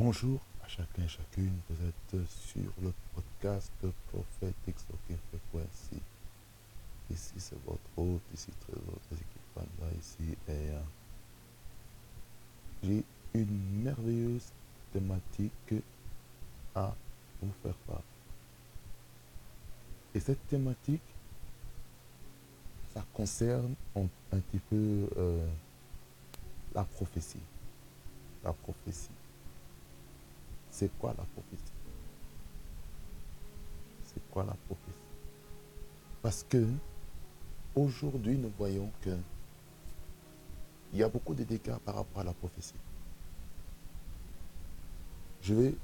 [0.00, 1.58] Bonjour à chacun et chacune.
[1.68, 6.00] Vous êtes sur le podcast Stocking Frequency.
[7.10, 9.26] Ici, c'est votre hôte, ici, Trésor, équipes
[9.56, 10.36] Panda, ici.
[10.46, 10.80] Et euh,
[12.84, 14.52] j'ai une merveilleuse
[14.92, 15.74] thématique
[16.76, 16.94] à
[17.42, 18.02] vous faire part.
[20.14, 21.02] Et cette thématique,
[22.94, 25.48] ça concerne un, un petit peu euh,
[26.72, 27.42] la prophétie.
[28.44, 29.17] La prophétie.
[30.78, 31.72] C'est quoi la prophétie?
[34.04, 34.98] C'est quoi la prophétie?
[36.22, 36.68] Parce que
[37.74, 39.10] aujourd'hui, nous voyons que
[40.92, 42.74] il y a beaucoup de dégâts par rapport à la prophétie.
[45.42, 45.74] Je vais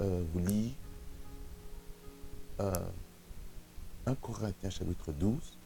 [0.00, 0.72] euh, vous lire
[2.60, 2.72] euh,
[4.06, 5.58] 1 Corinthiens chapitre 12,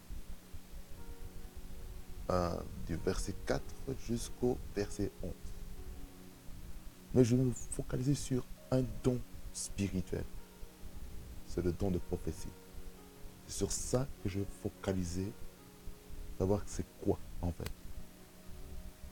[2.30, 3.62] euh, du verset 4
[4.08, 5.30] jusqu'au verset 11.
[7.14, 9.18] Mais je vais me focaliser sur un don
[9.52, 10.24] spirituel.
[11.46, 12.52] C'est le don de prophétie.
[13.46, 15.32] C'est sur ça que je vais focaliser,
[16.38, 17.70] savoir c'est quoi en fait.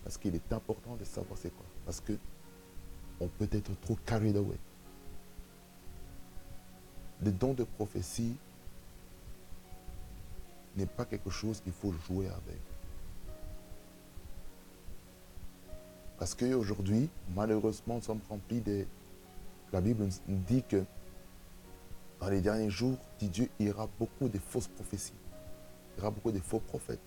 [0.05, 1.67] Parce qu'il est important de savoir c'est quoi.
[1.85, 2.13] Parce que
[3.21, 4.59] on peut être trop carried away.
[7.21, 8.37] Le don de prophétie
[10.77, 12.61] n'est pas quelque chose qu'il faut jouer avec.
[16.19, 18.85] Parce qu'aujourd'hui, malheureusement, nous sommes remplis de...
[19.73, 20.83] La Bible nous dit que
[22.21, 25.13] dans les derniers jours, dit Dieu, il y aura beaucoup de fausses prophéties.
[25.97, 27.01] Il y aura beaucoup de faux prophètes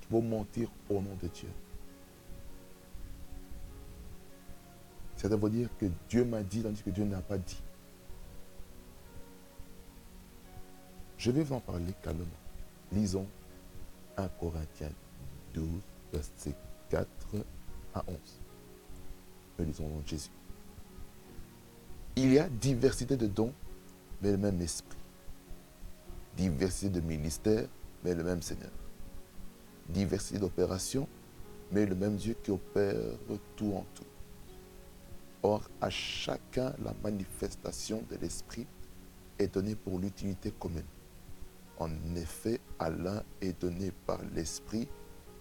[0.00, 1.48] qui vont mentir au nom de Dieu.
[5.16, 7.62] Ça veut dire que Dieu m'a dit, tandis que Dieu n'a pas dit.
[11.18, 12.26] Je vais vous en parler calmement.
[12.92, 13.26] Lisons
[14.16, 14.92] 1 Corinthiens
[15.54, 15.66] 12,
[16.12, 16.54] verset
[16.88, 17.06] 4
[17.94, 18.16] à 11.
[19.58, 20.30] Nous lisons au nom de Jésus.
[22.16, 23.52] Il y a diversité de dons,
[24.22, 24.98] mais le même esprit.
[26.36, 27.66] Diversité de ministères,
[28.04, 28.70] mais le même Seigneur.
[29.88, 31.08] Diversité d'opérations,
[31.72, 32.96] mais le même Dieu qui opère
[33.56, 34.04] tout en tout.
[35.42, 38.66] Or, à chacun, la manifestation de l'Esprit
[39.38, 40.84] est donnée pour l'utilité commune.
[41.78, 44.86] En effet, à l'un est donné par l'Esprit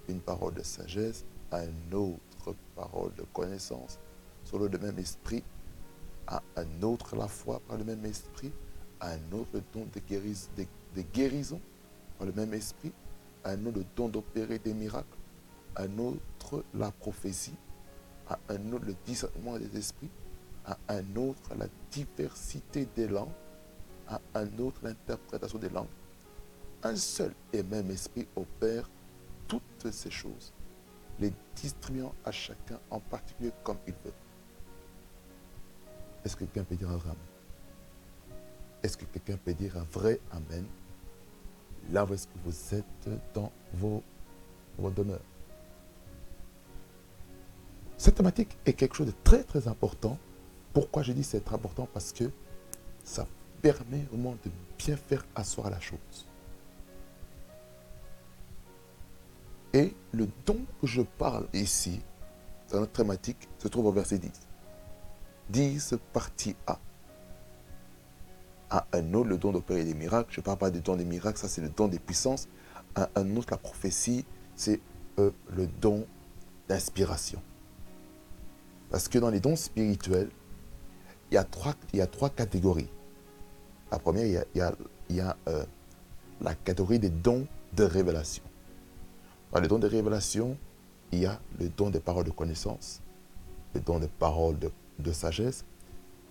[0.07, 3.99] une parole de sagesse, à un autre parole de connaissance,
[4.43, 5.43] selon le même Esprit,
[6.27, 8.51] à un autre la foi par le même Esprit,
[8.99, 10.49] à un autre don de, guéris,
[11.13, 11.59] guérison
[12.17, 12.91] par le même Esprit,
[13.43, 15.17] à un autre le don d'opérer des miracles,
[15.75, 17.55] à un autre la prophétie,
[18.27, 20.09] à un autre le discernement des esprits,
[20.65, 23.29] à un autre la diversité des langues,
[24.07, 25.87] à un autre l'interprétation des langues.
[26.83, 28.89] Un seul et même esprit opère
[29.47, 30.53] toutes ces choses,
[31.19, 34.13] les distribuant à chacun en particulier comme il veut.
[36.23, 37.13] Est-ce que quelqu'un peut dire un vrai
[38.83, 40.65] Est-ce que quelqu'un peut dire un vrai Amen?
[41.91, 44.03] Là où est-ce que vous êtes dans vos,
[44.77, 45.21] vos demeures
[47.99, 50.17] cette thématique est quelque chose de très très important.
[50.71, 51.85] Pourquoi je dis c'est très important?
[51.93, 52.31] Parce que
[53.03, 53.27] ça
[53.61, 56.28] permet vraiment de bien faire asseoir la chose.
[59.73, 62.01] Et le don que je parle ici,
[62.71, 64.31] dans notre thématique, se trouve au verset 10.
[65.49, 66.79] 10, partie A.
[68.71, 70.31] À un autre, le don d'opérer des miracles.
[70.31, 72.47] Je ne parle pas du don des miracles, ça c'est le don des puissances.
[72.95, 74.25] Un autre, la prophétie,
[74.55, 74.79] c'est
[75.19, 76.05] euh, le don
[76.67, 77.41] d'inspiration.
[78.89, 80.29] Parce que dans les dons spirituels,
[81.31, 82.89] il y a trois, il y a trois catégories.
[83.91, 84.75] La première, il y a, il y a,
[85.09, 85.65] il y a euh,
[86.41, 88.43] la catégorie des dons de révélation.
[89.51, 90.57] Dans les dons de révélation,
[91.11, 93.01] il y a le don des paroles de connaissance,
[93.73, 95.65] le don des paroles de, de sagesse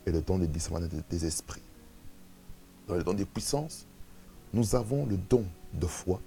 [0.06, 1.62] et le don des discernement des, esprits.
[2.86, 3.86] Dans les dons des puissances,
[4.52, 5.44] nous avons le don
[5.74, 6.20] de foi,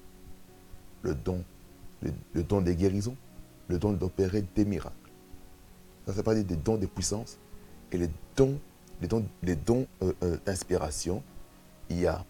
[1.02, 1.44] le don,
[2.02, 3.16] le, le don des guérisons,
[3.68, 4.96] le don d'opérer des miracles.
[6.06, 7.38] Ça, c'est pas des dons de puissance.
[7.92, 8.60] Et les dons,
[9.04, 11.22] euh, euh, d'inspiration,
[11.90, 12.26] il y a,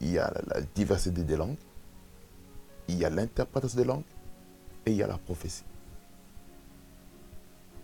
[0.00, 1.56] la, diversité des langues,
[2.88, 4.02] il y a l'interprétation des langues
[4.86, 5.64] et il y a la prophétie.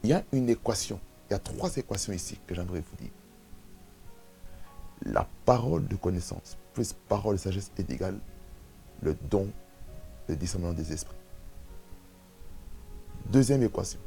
[0.02, 0.98] Il y a une équation,
[1.28, 3.10] il y a trois équations ici que j'aimerais vous dire.
[5.02, 8.18] La parole de connaissance plus parole de sagesse est égale
[9.02, 9.48] le don
[10.28, 11.16] de discernement des esprits.
[13.26, 13.98] Deuxième équation.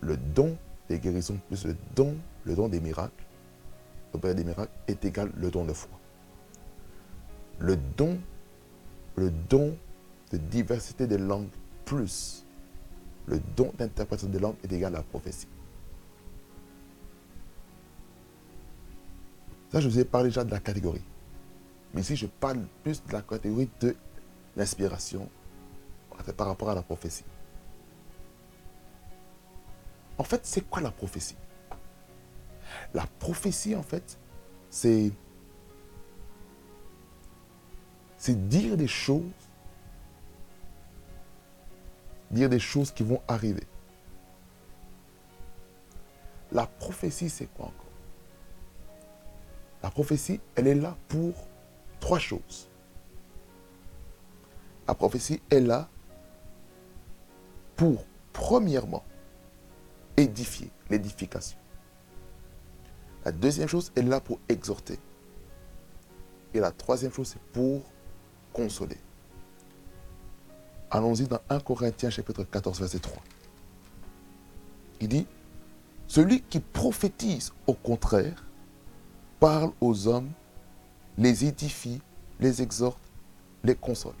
[0.00, 0.56] Le don
[0.88, 2.14] des guérisons plus le don,
[2.44, 3.24] le don des miracles,
[4.12, 5.90] l'opérer des miracles est égal le don de foi.
[7.58, 8.18] Le don,
[9.16, 9.76] le don
[10.30, 11.48] de diversité des langues
[11.84, 12.42] plus
[13.26, 15.46] le don d'interprétation de langue est égal à la prophétie.
[19.70, 21.02] Ça, je vous ai parlé déjà de la catégorie.
[21.94, 23.96] Mais ici, je parle plus de la catégorie de
[24.56, 25.28] l'inspiration
[26.36, 27.24] par rapport à la prophétie.
[30.18, 31.36] En fait, c'est quoi la prophétie?
[32.92, 34.18] La prophétie, en fait,
[34.68, 35.10] c'est
[38.22, 39.24] c'est dire des choses,
[42.30, 43.66] dire des choses qui vont arriver.
[46.52, 47.90] La prophétie, c'est quoi encore?
[49.82, 51.34] La prophétie, elle est là pour
[51.98, 52.68] trois choses.
[54.86, 55.88] La prophétie est là
[57.74, 59.02] pour, premièrement,
[60.16, 61.58] édifier, l'édification.
[63.24, 65.00] La deuxième chose est là pour exhorter.
[66.54, 67.82] Et la troisième chose, c'est pour
[68.52, 68.98] consoler.
[70.90, 73.22] Allons-y dans 1 Corinthiens chapitre 14, verset 3.
[75.00, 75.26] Il dit,
[76.06, 78.44] celui qui prophétise au contraire
[79.40, 80.30] parle aux hommes,
[81.16, 82.00] les édifie,
[82.38, 83.00] les exhorte,
[83.64, 84.14] les console.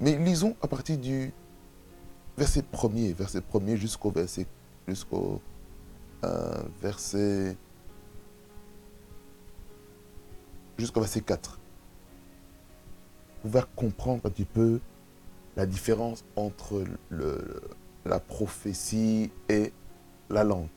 [0.00, 1.32] Mais lisons à partir du
[2.36, 4.46] verset 1er, verset 1 jusqu'au verset
[4.86, 5.40] jusqu'au
[6.24, 7.56] euh, verset
[10.78, 11.58] jusqu'au verset 4.
[13.42, 14.80] Vous pouvez comprendre un petit peu
[15.56, 17.60] la différence entre le,
[18.04, 19.72] la prophétie et
[20.30, 20.68] la langue.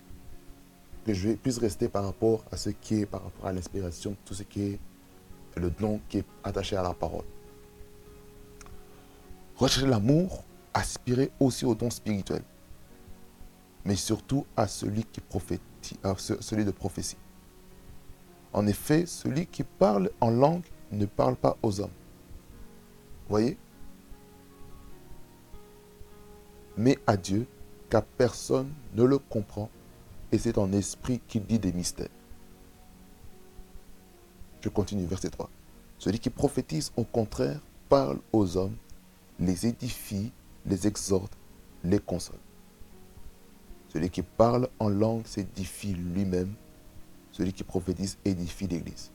[1.06, 4.34] Que je puisse rester par rapport à ce qui est, par rapport à l'inspiration, tout
[4.34, 4.80] ce qui est
[5.56, 7.26] le don qui est attaché à la parole.
[9.56, 10.44] Rechercher l'amour,
[10.74, 12.42] aspirer aussi au don spirituel,
[13.86, 17.18] mais surtout à celui qui prophétie, à celui de prophétie.
[18.56, 20.64] En effet, celui qui parle en langue
[20.94, 21.90] ne parle pas aux hommes.
[23.28, 23.58] Voyez?
[26.78, 27.48] Mais à Dieu,
[27.90, 29.70] car personne ne le comprend,
[30.32, 32.08] et c'est en esprit qu'il dit des mystères.
[34.62, 35.50] Je continue, verset 3.
[35.98, 37.60] Celui qui prophétise, au contraire,
[37.90, 38.78] parle aux hommes,
[39.38, 40.32] les édifie,
[40.66, 41.38] les exhorte,
[41.84, 42.40] les console.
[43.90, 46.54] Celui qui parle en langue s'édifie lui-même.
[47.36, 49.12] Celui qui prophétise édifie l'Église.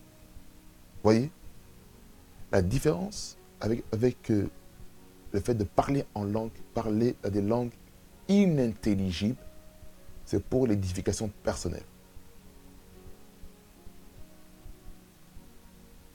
[1.03, 1.31] Voyez?
[2.53, 4.47] La différence avec, avec euh,
[5.33, 7.71] le fait de parler en langue, parler à des langues
[8.29, 9.39] inintelligibles,
[10.27, 11.87] c'est pour l'édification personnelle.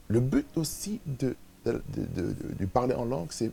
[0.06, 3.50] Le but aussi de, de parler en langue, c'est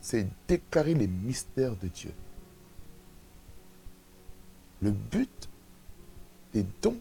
[0.00, 2.12] c'est déclarer les mystères de Dieu.
[4.80, 5.48] Le but
[6.52, 6.98] des dons,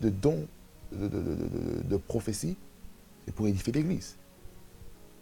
[0.00, 0.46] de dons
[0.92, 2.56] de, prophétie,
[3.34, 4.16] pour édifier l'Église.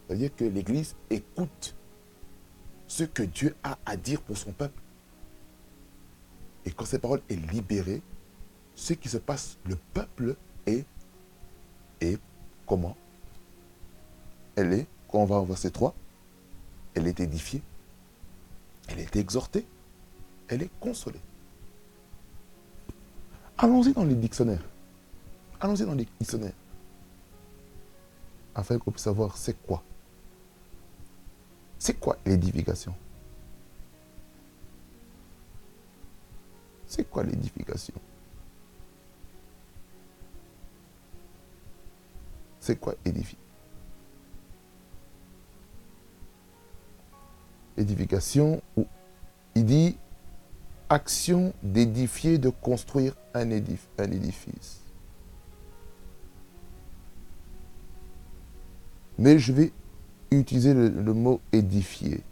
[0.07, 1.75] C'est-à-dire que l'Église écoute
[2.87, 4.81] ce que Dieu a à dire pour son peuple.
[6.65, 8.03] Et quand cette parole est libérée,
[8.77, 10.37] ce qui se passe, le peuple
[10.67, 10.85] est,
[12.01, 12.19] est
[12.67, 12.97] comment?
[14.55, 15.95] Elle est, quand on va au verset 3,
[16.95, 17.62] elle est édifiée,
[18.88, 19.67] elle est exhortée,
[20.49, 21.21] elle est consolée.
[23.59, 24.65] Allons-y dans les dictionnaires.
[25.61, 26.53] Allons-y dans les dictionnaires.
[28.55, 29.83] Afin qu'on puisse savoir c'est quoi.
[31.79, 32.95] C'est quoi l'édification?
[36.87, 37.95] C'est quoi l'édification?
[42.61, 43.39] C'est quoi édifier
[47.77, 48.63] édification,
[49.55, 49.97] il dit
[50.88, 54.81] action d'édifier, de construire un, édifice.
[59.19, 59.73] Mais je vais
[60.31, 62.23] utiliser le, le mot édifier.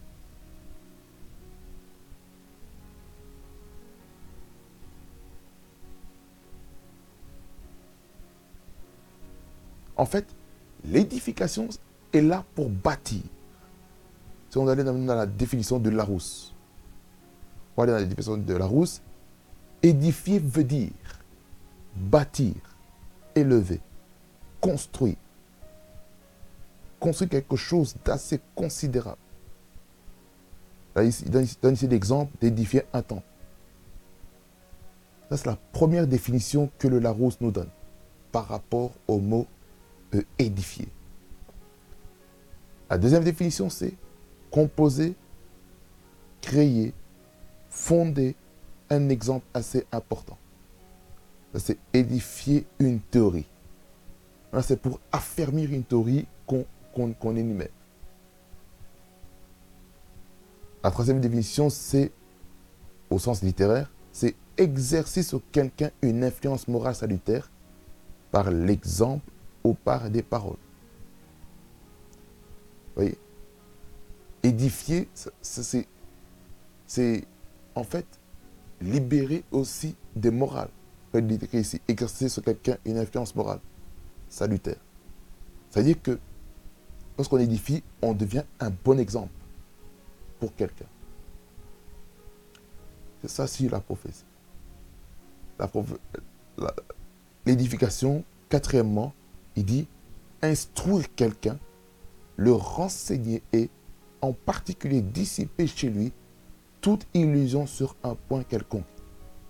[9.97, 10.27] En fait,
[10.85, 11.69] l'édification
[12.13, 13.23] est là pour bâtir.
[14.51, 16.54] Si on allait dans la définition de Larousse,
[17.83, 19.03] aller dans la définition de Larousse,
[19.83, 20.91] édifier veut dire
[21.97, 22.55] bâtir,
[23.35, 23.81] élever,
[24.61, 25.17] construire.
[27.01, 29.19] Construire quelque chose d'assez considérable.
[30.95, 31.15] Là, il
[31.61, 33.27] donne ici l'exemple d'édifier un temple.
[35.29, 37.69] Ça, c'est la première définition que le Larousse nous donne
[38.31, 39.47] par rapport au mot
[40.15, 40.89] euh, édifier.
[42.89, 43.95] La deuxième définition, c'est
[44.51, 45.15] composer,
[46.41, 46.93] créer,
[47.75, 48.37] fonder
[48.89, 50.39] un exemple assez important.
[51.57, 53.47] C'est édifier une théorie.
[54.63, 57.69] C'est pour affermir une théorie qu'on énumère.
[60.83, 62.13] La troisième définition, c'est,
[63.11, 67.51] au sens littéraire, c'est exercer sur quelqu'un une influence morale salutaire
[68.31, 69.29] par l'exemple
[69.65, 70.59] ou par des paroles.
[72.95, 73.19] Vous voyez?
[74.43, 75.09] Édifier,
[75.41, 75.87] c'est
[77.75, 78.07] en fait
[78.81, 80.71] libérer aussi des morales.
[81.53, 83.61] ici, exercer sur quelqu'un une influence morale
[84.29, 84.77] salutaire.
[85.71, 86.19] C'est-à-dire que
[87.17, 89.33] lorsqu'on édifie, on devient un bon exemple
[90.41, 90.87] pour quelqu'un.
[93.23, 94.25] C'est ça, si la prophétie.
[97.47, 99.15] L'édification, quatrièmement,
[99.57, 99.87] il dit
[100.43, 101.59] instruire quelqu'un,
[102.37, 103.71] le renseigner et
[104.21, 106.13] en particulier dissiper chez lui
[106.85, 108.85] toute illusion sur un point quelconque.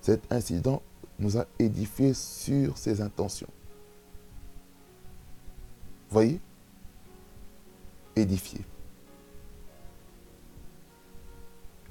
[0.00, 0.80] Cet incident
[1.18, 3.48] nous a édifié sur ses intentions.
[6.10, 6.40] Voyez?
[8.14, 8.60] Édifier.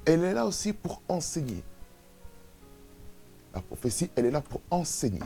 [0.06, 1.62] Elle est là aussi pour enseigner.
[3.52, 5.20] La prophétie, elle est là pour enseigner.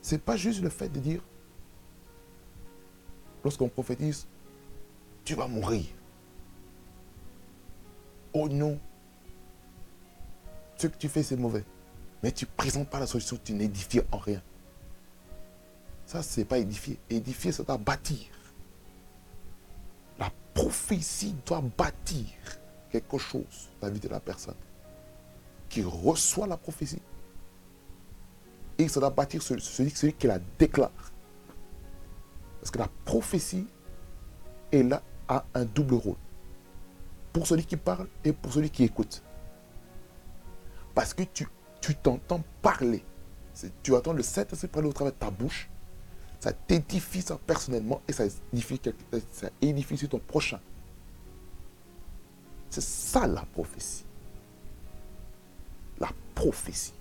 [0.00, 1.20] Ce n'est pas juste le fait de dire,
[3.44, 4.26] lorsqu'on prophétise,
[5.26, 5.84] tu vas mourir.
[8.32, 8.78] Oh non,
[10.78, 11.64] ce que tu fais, c'est mauvais.
[12.22, 14.40] Mais tu ne présentes pas la solution, tu n'édifies en rien.
[16.06, 16.98] Ça, ce n'est pas édifier.
[17.10, 18.26] Édifier, ça doit bâtir.
[20.18, 22.26] La prophétie doit bâtir
[22.90, 24.54] quelque chose dans la vie de la personne
[25.68, 27.02] qui reçoit la prophétie.
[28.78, 31.12] Et ça doit bâtir celui, qui la déclare.
[32.60, 33.66] Parce que la prophétie
[34.72, 36.16] est là à un double rôle.
[37.32, 39.22] Pour celui qui parle et pour celui qui écoute.
[40.94, 41.46] Parce que tu
[42.02, 43.04] t'entends parler.
[43.82, 45.68] Tu entends le Saint-Esprit parler au travers de ta bouche.
[46.40, 48.80] Ça t'édifie ça personnellement et ça édifie,
[49.32, 50.60] ça édifie ton prochain.
[52.70, 54.04] C'est ça la prophétie.
[55.98, 56.94] La prophétie.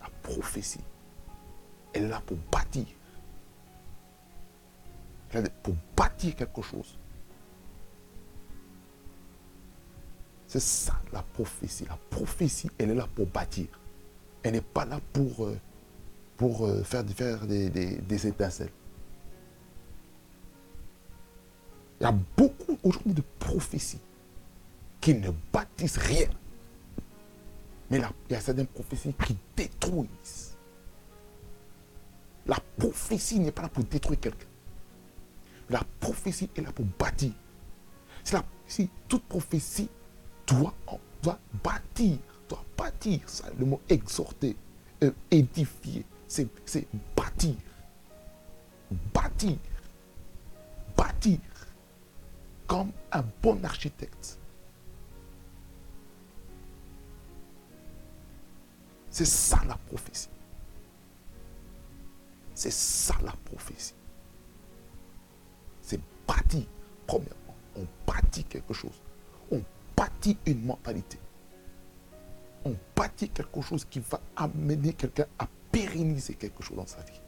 [0.00, 0.80] La prophétie.
[1.94, 2.86] Elle est là pour bâtir.
[5.32, 6.98] Elle pour bâtir quelque chose.
[10.54, 11.84] C'est ça la prophétie.
[11.88, 13.66] La prophétie, elle est là pour bâtir.
[14.40, 15.58] Elle n'est pas là pour, euh,
[16.42, 18.70] euh, faire, faire des, étincelles.
[22.00, 23.98] Il y a beaucoup aujourd'hui de prophéties
[25.00, 26.28] qui ne bâtissent rien.
[27.90, 30.56] Mais là, il y a certaines prophéties qui détruisent.
[32.46, 34.46] La prophétie n'est pas là pour détruire quelqu'un.
[35.68, 37.32] La prophétie est là pour bâtir.
[38.22, 39.88] C'est la, si toute prophétie
[40.46, 40.74] doit,
[41.62, 44.56] bâtir, doit bâtir, ça, le mot exhorter,
[45.02, 46.48] euh, édifier, c'est
[47.16, 47.54] bâtir.
[49.12, 49.56] Bâtir.
[50.96, 51.38] Bâtir.
[52.66, 54.38] Comme un bon architecte.
[59.10, 60.28] C'est ça la prophétie.
[62.54, 63.94] C'est ça la prophétie.
[65.82, 66.64] C'est bâtir,
[67.06, 67.54] premièrement.
[67.76, 69.00] On bâtit quelque chose
[69.96, 71.18] bâtit une mentalité.
[72.64, 77.20] On bâtit quelque chose qui va amener quelqu'un à pérenniser quelque chose dans sa vie.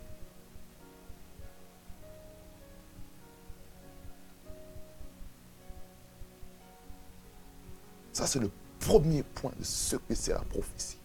[8.12, 10.96] Ça, c'est le premier point de ce que c'est la prophétie.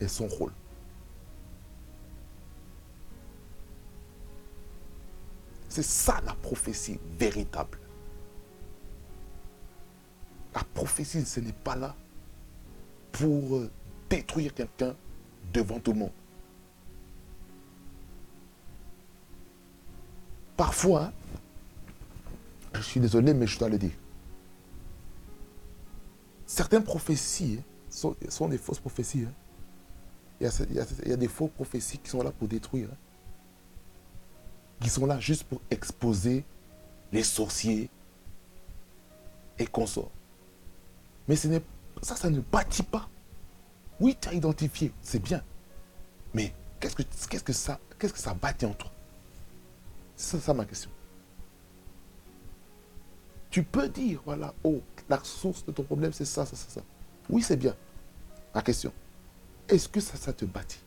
[0.00, 0.52] Et son rôle.
[5.68, 7.78] C'est ça la prophétie véritable.
[10.54, 11.94] La prophétie, ce n'est pas là
[13.10, 13.70] pour euh,
[14.10, 14.94] détruire quelqu'un
[15.52, 16.12] devant tout le monde.
[20.56, 21.12] Parfois, hein,
[22.74, 23.92] je suis désolé, mais je dois le dire.
[26.46, 29.24] Certaines prophéties hein, sont, des fausses prophéties.
[29.26, 29.32] Hein.
[30.40, 32.88] Il, y a, des fausses prophéties qui sont là pour détruire.
[34.80, 36.44] Qui sont là juste pour exposer
[37.12, 37.88] les sorciers
[39.58, 40.10] et consorts.
[41.28, 43.08] Mais ça, ça ne bâtit pas.
[44.00, 45.42] Oui, tu as identifié, c'est bien.
[46.34, 48.90] Mais qu'est-ce que, qu'est-ce que ça, que ça bâtit en toi?
[50.16, 50.90] C'est ça, ma question.
[53.50, 56.80] Tu peux dire, voilà, oh, la source de ton problème, c'est ça, ça, ça, ça.
[57.28, 57.76] Oui, c'est bien.
[58.54, 58.92] Ma question,
[59.68, 60.80] est-ce que ça, ça te bâtit?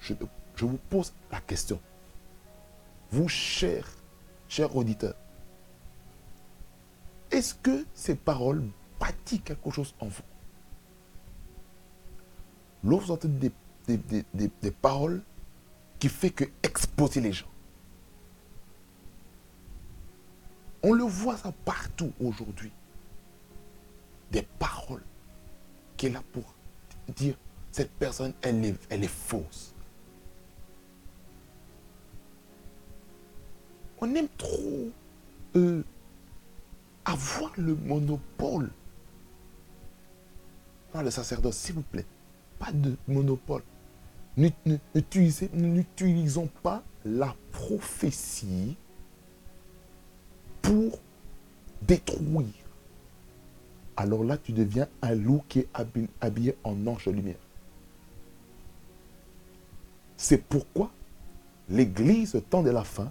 [0.00, 0.14] Je,
[0.56, 1.80] je vous pose la question.
[3.10, 3.88] Vous, chers,
[4.48, 5.14] chers auditeurs,
[7.40, 8.62] est-ce que ces paroles
[9.00, 10.22] bâtissent quelque chose en vous?
[12.84, 13.50] Lorsque vous entendez
[13.88, 15.22] des, paroles
[15.98, 17.48] qui font que exploser les gens.
[20.82, 22.72] On le voit ça partout aujourd'hui.
[24.30, 25.02] Des paroles
[25.96, 26.44] qui est là pour
[27.16, 27.36] dire
[27.72, 29.74] cette personne, elle est, elle est fausse.
[33.98, 34.90] On aime trop
[35.56, 35.82] euh,
[37.10, 38.70] avoir le monopole.
[40.92, 42.06] Dans le sacerdoce, s'il vous plaît,
[42.58, 43.62] pas de monopole.
[44.36, 48.76] N'utilisons pas la prophétie
[50.62, 50.98] pour
[51.82, 52.46] détruire.
[53.96, 55.68] Alors là, tu deviens un loup qui est
[56.20, 57.36] habillé en ange de lumière.
[60.16, 60.90] C'est pourquoi
[61.68, 63.10] l'Église, au temps de la fin,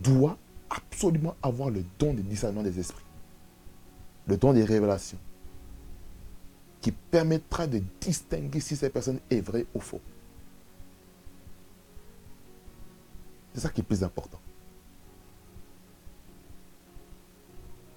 [0.00, 0.36] doit
[0.70, 3.04] absolument avoir le don de discernement des esprits,
[4.26, 5.18] le don des révélations,
[6.80, 10.00] qui permettra de distinguer si cette personne est vraie ou faux.
[13.52, 14.40] C'est ça qui est plus important.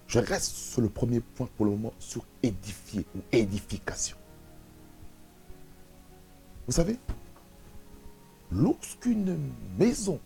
[0.07, 4.17] Je reste sur le premier point pour le moment, sur édifier ou édification.
[6.67, 6.97] Vous savez,
[8.51, 9.37] lorsqu'une
[9.77, 10.19] maison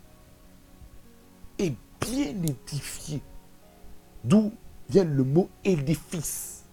[1.58, 3.22] est bien édifiée,
[4.24, 4.52] d'où
[4.90, 6.64] vient le mot édifice,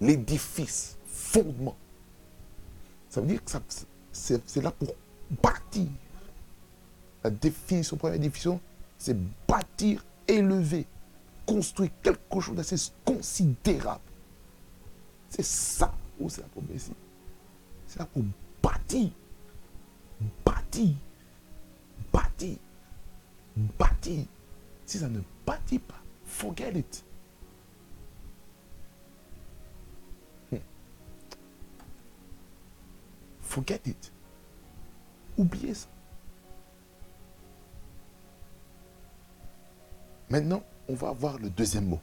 [0.00, 1.76] l'édifice, fondement,
[3.10, 3.50] ça veut dire que
[4.12, 4.94] c'est là pour
[5.42, 5.86] bâtir.
[7.22, 8.60] La définition, première définition,
[8.98, 10.86] c'est bâtir, élever,
[11.46, 14.00] construire quelque chose d'assez considérable.
[15.30, 16.92] C'est ça où c'est la prophétie.
[17.86, 18.22] C'est là pour
[18.62, 19.10] bâtir
[20.44, 20.94] bâtir,
[22.12, 22.56] bâtir,
[23.78, 24.24] bâtir.
[24.86, 27.04] Si ça ne bâtit pas, forget it.
[30.52, 30.58] Hmm.
[33.40, 34.12] Forget it.
[35.36, 35.88] Oubliez ça.
[40.30, 42.00] Maintenant, on va voir le deuxième mot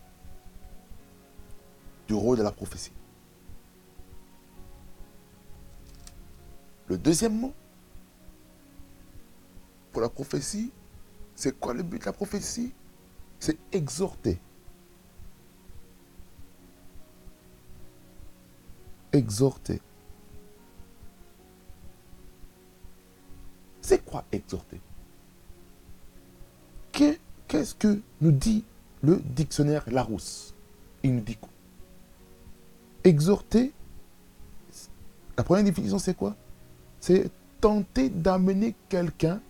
[2.08, 2.92] du rôle de la prophétie.
[6.88, 7.54] Le deuxième mot,
[9.92, 10.72] pour la prophétie,
[11.42, 12.72] c'est quoi le but de la prophétie?
[13.40, 14.38] C'est exhorter.
[19.12, 19.82] Exhorter.
[23.82, 24.80] C'est quoi exhorter?
[26.92, 28.64] Qu'est-ce que nous dit
[29.02, 30.54] le dictionnaire Larousse?
[31.02, 31.50] Il nous dit quoi?
[33.04, 33.74] Exhorter,
[35.36, 36.36] la première définition c'est quoi?
[37.00, 39.42] C'est tenter d'amener quelqu'un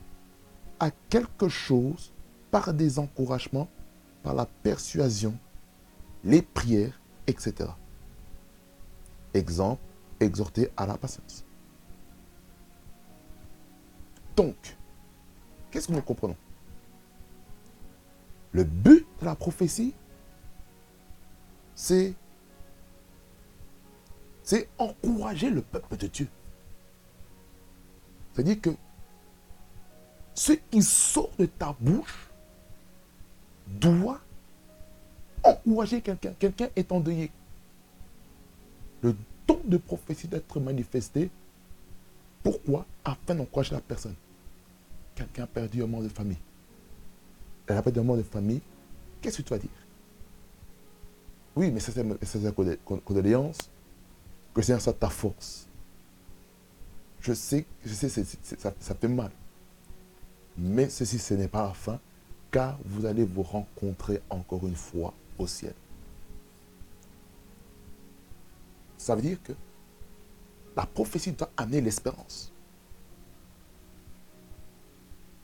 [0.81, 2.11] à quelque chose
[2.49, 3.69] par des encouragements,
[4.23, 5.37] par la persuasion,
[6.23, 7.69] les prières, etc.
[9.35, 9.81] Exemple,
[10.19, 11.45] exhorter à la patience.
[14.35, 14.55] Donc,
[15.69, 16.35] qu'est-ce que nous comprenons?
[18.51, 19.93] Le but de la prophétie,
[21.75, 22.15] c'est
[24.41, 26.27] c'est encourager le peuple de Dieu.
[28.33, 28.71] C'est-à-dire que
[30.33, 32.29] ce qui sort de ta bouche
[33.67, 34.19] doit
[35.43, 36.33] encourager quelqu'un.
[36.37, 37.31] Quelqu'un est endeuillé.
[39.01, 39.15] Le
[39.47, 41.29] don de prophétie d'être manifesté.
[42.43, 42.85] Pourquoi?
[43.03, 44.15] Afin d'encourager la personne.
[45.15, 46.37] Quelqu'un a perdu un membre de famille.
[47.67, 48.61] Elle a perdu un membre de famille.
[49.21, 49.69] Qu'est-ce que tu vas dire?
[51.55, 53.57] Oui, mais c'est une condoléance.
[54.53, 55.67] Que c'est ça ta force.
[57.21, 59.31] Je sais, je sais, ça fait mal.
[60.57, 61.99] Mais ceci, ce n'est pas la fin,
[62.51, 65.73] car vous allez vous rencontrer encore une fois au ciel.
[68.97, 69.53] Ça veut dire que
[70.75, 72.51] la prophétie doit amener l'espérance.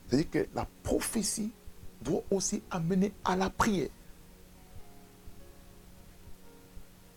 [0.08, 1.52] C'est-à-dire que la prophétie
[2.02, 3.90] doit aussi amener à la prière.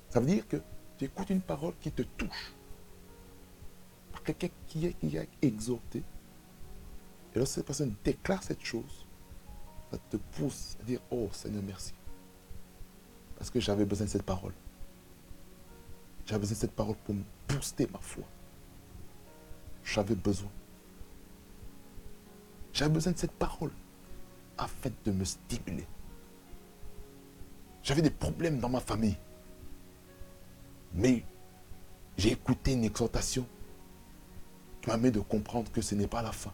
[0.08, 0.56] Ça veut dire que
[0.98, 2.52] tu écoutes une parole qui te touche.
[4.24, 6.02] Quelqu'un qui, qui a exhorté,
[7.34, 9.06] et lorsque cette personne déclare cette chose,
[9.90, 11.92] ça te pousse à dire, oh Seigneur, merci.
[13.36, 14.52] Parce que j'avais besoin de cette parole.
[16.26, 18.24] J'avais besoin de cette parole pour me booster ma foi.
[19.84, 20.50] J'avais besoin.
[22.72, 23.72] J'avais besoin de cette parole
[24.58, 25.86] afin de me stimuler.
[27.82, 29.16] J'avais des problèmes dans ma famille.
[30.92, 31.24] Mais
[32.16, 33.46] j'ai écouté une exhortation
[34.82, 36.52] qui m'a mis de comprendre que ce n'est pas la fin.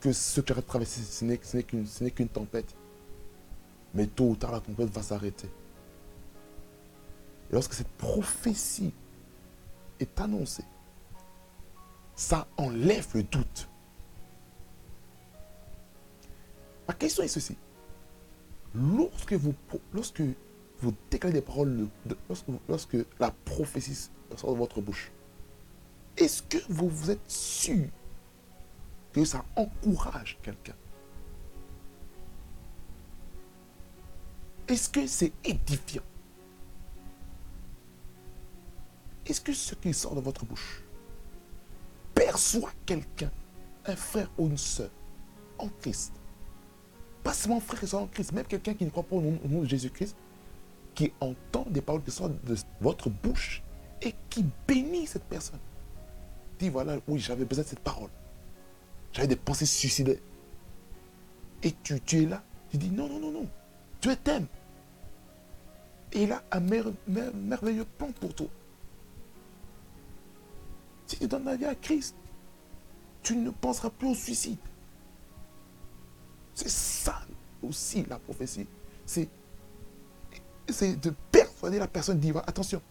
[0.00, 2.74] Que ce tu as traversé, ce n'est qu'une tempête.
[3.94, 5.48] Mais tôt ou tard, la tempête va s'arrêter.
[7.50, 8.92] Et lorsque cette prophétie
[9.98, 10.64] est annoncée,
[12.14, 13.68] ça enlève le doute.
[16.86, 17.56] Ma question est ceci.
[18.74, 19.54] Lorsque vous,
[19.92, 20.22] lorsque
[20.80, 21.88] vous déclarez des paroles,
[22.28, 25.10] lorsque, lorsque la prophétie sort de votre bouche,
[26.16, 27.86] est-ce que vous, vous êtes sûr
[29.18, 30.74] que ça encourage quelqu'un
[34.68, 36.02] Est-ce que c'est édifiant?
[39.26, 40.82] Est-ce que ce qui sort de votre bouche
[42.14, 43.30] perçoit quelqu'un,
[43.86, 44.90] un frère ou une soeur
[45.58, 46.12] en Christ?
[47.24, 49.62] Pas seulement frère et soeur en Christ, même quelqu'un qui ne croit pas au nom,
[49.62, 50.14] de Jésus-Christ,
[50.94, 53.62] qui entend des paroles qui sortent de votre bouche
[54.02, 55.60] et qui bénit cette personne.
[56.58, 58.10] Dit voilà, oui, j'avais besoin de cette parole.
[59.12, 60.20] J'avais des pensées suicidaires.
[61.62, 62.42] Et tu, tu es là.
[62.70, 63.48] Tu dis non, non, non, non.
[64.00, 64.46] Tu es t'aimes.
[66.12, 68.46] Et il a un merveilleux plan pour toi.
[71.06, 72.14] Si tu donnes la vie à Christ,
[73.22, 74.58] tu ne penseras plus au suicide.
[76.54, 77.20] C'est ça
[77.62, 78.66] aussi la prophétie.
[79.06, 79.28] C'est,
[81.00, 82.82] de persuader la personne, dire attention,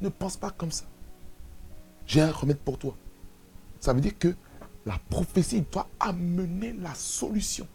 [0.00, 0.84] ne pense pas comme ça.
[2.06, 2.96] J'ai un remède pour toi.
[3.80, 4.34] Ça veut dire que
[4.84, 7.66] la prophétie doit amener la solution.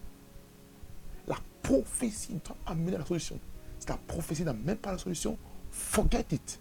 [1.27, 3.39] La prophétie doit amener la solution
[3.87, 5.37] la prophétie n'a même pas la solution,
[5.71, 6.59] forget it.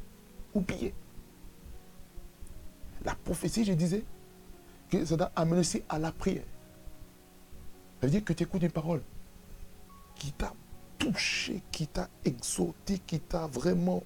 [0.54, 0.94] Oubliez.
[3.04, 4.04] La prophétie, je disais,
[4.90, 6.44] que ça doit amener aussi à la prière.
[8.00, 9.02] Ça veut dire que tu écoutes une parole
[10.14, 10.52] qui t'a
[10.98, 14.02] touché, qui t'a exhorté, qui t'a vraiment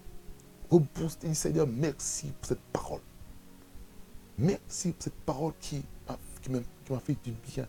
[0.71, 1.33] reboosté.
[1.35, 3.01] Seigneur, merci pour cette parole.
[4.39, 5.83] Merci pour cette parole qui
[6.49, 7.67] m'a fait du bien,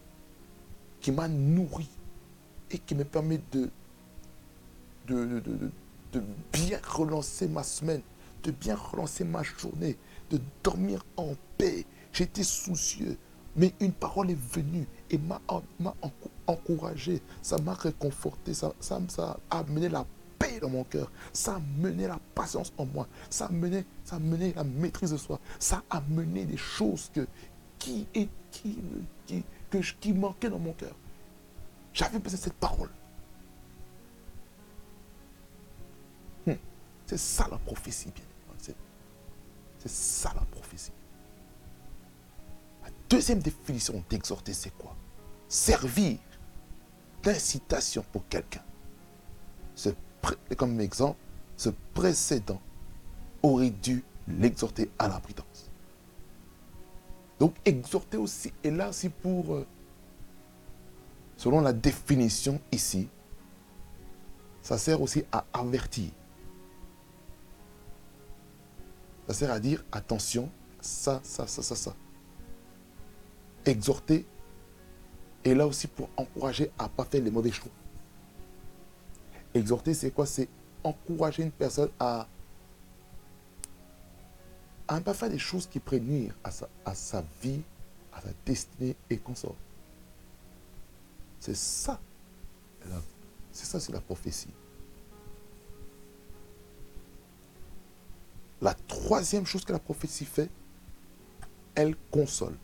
[1.01, 1.89] qui m'a nourri
[2.69, 3.69] et qui me permet de
[5.07, 8.01] de, bien relancer ma semaine,
[8.43, 9.97] de bien relancer ma journée,
[10.29, 11.86] de dormir en paix.
[12.13, 13.17] J'étais soucieux,
[13.55, 15.41] mais une parole est venue et m'a
[16.47, 18.99] encouragé, ça m'a réconforté, ça, ça,
[19.49, 20.05] a amené la
[20.39, 24.15] paix dans mon cœur, ça a amené la patience en moi, ça a amené, ça
[24.15, 27.27] a amené la maîtrise de soi, ça a amené des choses que,
[27.79, 28.07] qui,
[28.52, 28.78] qui,
[30.00, 30.96] qui, manquaient dans mon cœur.
[31.94, 32.90] J'avais besoin de cette parole.
[37.06, 38.24] C'est ça la prophétie, bien
[39.80, 40.94] C'est ça la prophétie.
[42.84, 44.96] La deuxième définition d'exhorter, c'est quoi?
[45.50, 46.20] Servir
[47.22, 48.64] d'incitation pour quelqu'un.
[50.56, 51.18] Comme exemple,
[51.58, 52.62] ce précédent
[53.44, 55.51] aurait dû l'exhorter à la prudence.
[57.41, 59.65] Donc exhorter aussi est là aussi pour, euh,
[61.36, 63.08] selon la définition ici,
[64.62, 66.12] ça sert aussi à avertir.
[69.27, 70.51] Ça sert à dire, attention,
[70.82, 71.95] ça, ça, ça, ça, ça.
[73.65, 74.23] Exhorter
[75.43, 77.71] est là aussi pour encourager à ne pas faire les mauvais choix.
[79.56, 80.27] Exhorter, c'est quoi?
[80.27, 80.47] C'est
[80.84, 82.27] encourager une personne à,
[84.91, 87.62] à ne pas faire des choses qui prennent à sa, à sa vie,
[88.12, 89.56] à sa destinée et qu'on sort.
[91.39, 91.97] C'est ça.
[93.54, 94.49] C'est ça, c'est la prophétie.
[98.62, 100.49] La troisième chose que la prophétie fait,
[101.73, 102.58] elle console.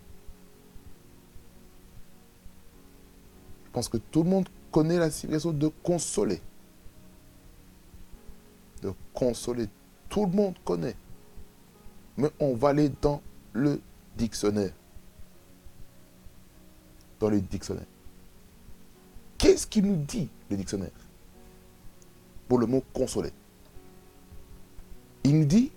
[3.68, 6.42] Je pense que tout le monde connaît la signification de consoler.
[8.82, 9.70] De consoler.
[10.10, 10.98] Tout le monde connaît.
[12.18, 13.22] Mais on va aller dans
[13.54, 13.80] le
[14.18, 14.72] dictionnaire.
[17.20, 17.86] Dans le dictionnaire.
[19.38, 20.92] Qu'est-ce qu'il nous dit, le dictionnaire?
[22.48, 23.32] Pour le mot consoler.
[25.24, 25.72] Il nous dit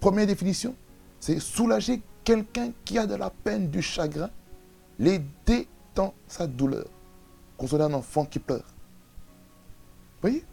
[0.00, 0.74] Première définition,
[1.20, 4.30] c'est soulager quelqu'un qui a de la peine, du chagrin,
[4.98, 6.86] l'aider dans sa douleur.
[7.58, 8.64] Consoler un enfant qui pleure.
[10.22, 10.44] Vous voyez?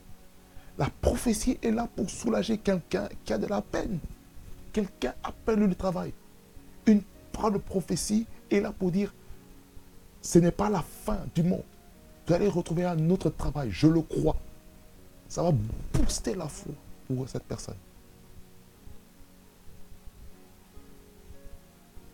[0.78, 4.00] La prophétie est là pour soulager quelqu'un qui a de la peine.
[4.78, 6.14] Quelqu'un a perdu le travail.
[6.86, 9.12] Une parole de prophétie est là pour dire,
[10.22, 11.64] ce n'est pas la fin du monde.
[12.28, 14.38] Vous allez retrouver un autre travail, je le crois.
[15.28, 15.52] Ça va
[15.94, 16.74] booster la foi
[17.08, 17.74] pour cette personne.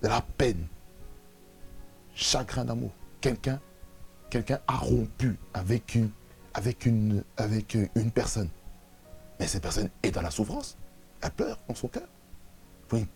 [0.02, 0.66] de la peine,
[2.16, 2.92] chagrin d'amour.
[3.20, 3.60] Quelqu'un
[4.68, 6.12] a rompu avec une,
[6.54, 7.24] avec, une,
[8.14, 8.50] personne.
[9.38, 10.78] Mais cette personne est dans la souffrance.
[11.22, 12.08] Elle pleure dans son cœur.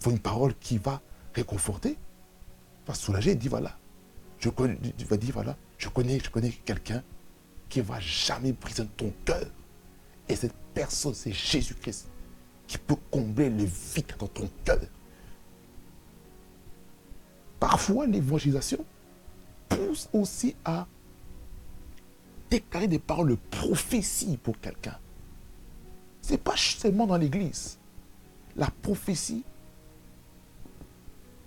[0.05, 1.01] Une parole qui va
[1.33, 1.97] réconforter,
[2.85, 3.31] va soulager.
[3.31, 3.77] Il dit voilà,
[4.39, 7.03] je connais, dire voilà, je connais, je connais quelqu'un
[7.69, 9.45] qui va jamais briser ton cœur.
[10.29, 12.09] Et cette personne, c'est Jésus-Christ
[12.67, 14.79] qui peut combler le vide dans ton cœur.
[17.59, 18.85] Parfois, l'évangélisation
[19.69, 20.87] pousse aussi à
[22.49, 24.97] déclarer des paroles de prophétie pour quelqu'un.
[26.21, 27.77] Ce n'est pas seulement dans l'église.
[28.55, 29.43] La prophétie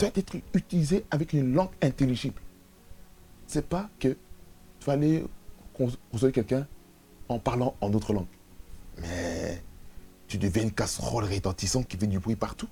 [0.01, 2.41] doit être utilisée avec une langue intelligible.
[3.47, 5.25] Ce n'est pas que tu vas aller
[5.75, 6.67] consoler quelqu'un
[7.29, 8.27] en parlant en autre langue.
[8.99, 9.63] Mais
[10.27, 12.69] tu deviens une casserole retentissante qui fait du bruit partout.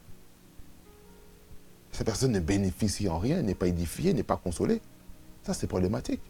[1.93, 4.81] Cette personne ne bénéficie en rien, n'est pas édifiée, n'est pas consolée.
[5.43, 6.21] Ça, c'est problématique.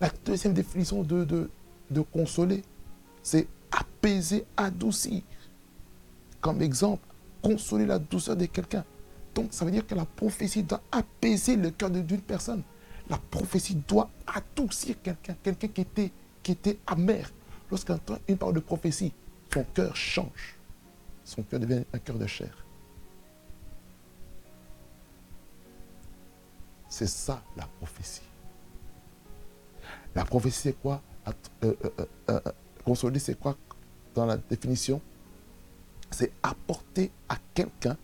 [0.00, 1.50] La deuxième définition de, de,
[1.90, 2.62] de consoler,
[3.22, 5.22] c'est apaiser, adoucir.
[6.40, 7.07] Comme exemple,
[7.48, 8.84] consoler la douceur de quelqu'un.
[9.34, 12.62] Donc, ça veut dire que la prophétie doit apaiser le cœur d'une personne.
[13.08, 15.80] La prophétie doit adoucir quelqu'un, quelqu'un qui
[16.52, 17.30] était, amer.
[17.70, 19.12] Lorsqu'il entend une parole de prophétie,
[19.52, 20.58] son cœur change.
[21.24, 22.66] Son cœur devient un cœur de chair.
[26.88, 28.22] C'est ça la prophétie.
[30.14, 31.02] La prophétie, c'est quoi?
[31.26, 32.40] Euh, euh, euh,
[32.84, 33.56] Consoler, c'est quoi
[34.14, 35.00] dans la définition?
[36.10, 37.96] C'est apporter à quelqu'un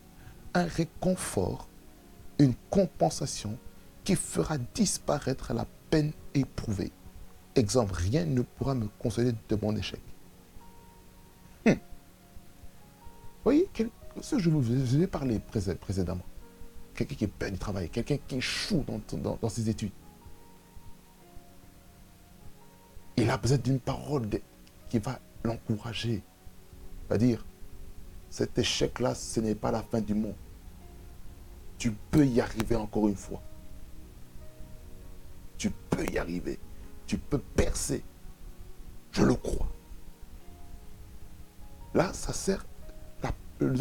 [0.55, 1.69] un réconfort,
[2.39, 3.59] une compensation
[4.05, 6.93] qui fera disparaître la peine éprouvée.
[7.55, 10.01] Exemple, rien ne pourra me consoler de mon échec.
[11.65, 11.71] Hmm.
[11.71, 11.77] Vous
[13.45, 13.69] voyez,
[14.21, 16.25] ce que je vous ai parlé précédemment.
[16.95, 19.91] Quelqu'un qui perd du travail, quelqu'un qui échoue dans ses études.
[23.17, 24.29] Il a besoin d'une parole
[24.89, 26.23] qui va l'encourager.
[27.09, 27.45] C'est-à-dire,
[28.35, 30.35] cet échec-là, ce n'est pas la fin du monde.
[31.79, 33.41] Tu peux y arriver encore une fois.
[35.57, 36.59] Tu peux y arriver.
[37.07, 38.03] Tu peux percer.
[39.13, 39.69] Je le crois.
[41.95, 42.67] Là, ça sert.
[43.23, 43.73] La, le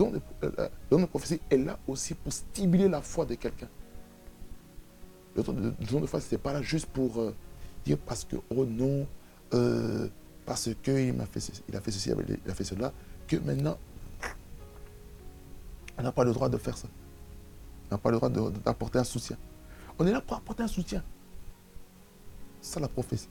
[0.43, 3.69] euh, de prophétie est là aussi pour stimuler la foi de quelqu'un.
[5.35, 7.33] Le don de, foi, ce n'est pas là juste pour euh,
[7.85, 9.07] dire parce que, oh non,
[9.55, 10.07] euh,
[10.45, 12.93] parce qu'il a fait ceci, il a fait cela,
[13.27, 13.79] que maintenant,
[16.03, 16.87] n'a pas le droit de faire ça.
[17.89, 19.37] On n'a pas le droit d'apporter un soutien.
[19.99, 21.03] On est là pour apporter un soutien.
[22.61, 23.29] C'est ça la prophétie.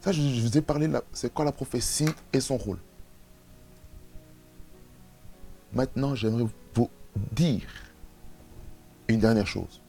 [0.00, 2.78] Ça, je, vous ai parlé, c'est quoi la prophétie et son rôle.
[5.72, 6.90] Maintenant, j'aimerais vous
[7.32, 7.68] dire
[9.08, 9.80] une dernière chose.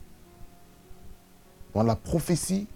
[1.73, 2.67] Dans la prophétie,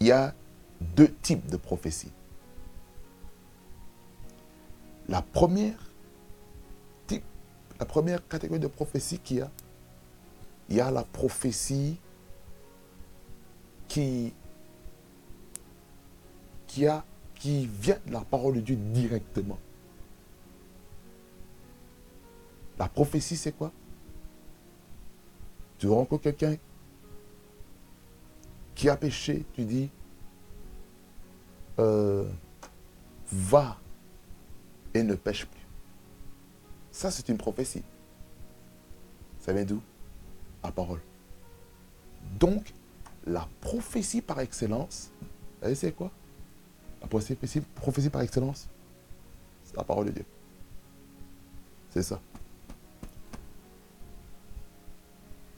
[0.00, 0.34] il y a
[0.80, 2.12] deux types de prophéties.
[5.08, 5.78] La première,
[7.78, 9.50] la première catégorie de prophétie qu'il y a,
[10.68, 11.98] il y a la prophétie
[13.88, 14.32] qui,
[16.66, 19.58] qui, vient de la parole de Dieu directement.
[22.78, 23.72] La prophétie, c'est quoi?
[25.78, 26.56] Tu rencontres quelqu'un
[28.74, 29.90] qui a péché, tu dis,
[31.78, 32.28] euh,
[33.30, 33.78] va
[34.94, 35.65] et ne pêche plus.
[36.96, 37.82] Ça, c'est une prophétie.
[39.40, 39.82] Ça vient d'où?
[40.64, 41.02] La parole.
[42.40, 42.72] Donc,
[43.26, 45.28] la prophétie par excellence, vous
[45.60, 46.10] savez c'est quoi?
[47.02, 48.66] La prophétie, par excellence,
[49.62, 50.24] c'est la parole de Dieu.
[51.90, 52.18] C'est ça.